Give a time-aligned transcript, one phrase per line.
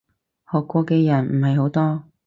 [0.51, 2.03] 學過嘅人唔係好多